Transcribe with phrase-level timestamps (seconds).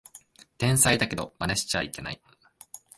[0.57, 2.19] 天才だけどマネしちゃいけない